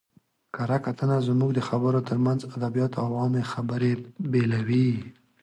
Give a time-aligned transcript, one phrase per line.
[0.55, 3.91] کره کتنه زموږ د خبرو ترمنځ ادبیات او عامي خبري
[4.31, 4.89] بېلوي.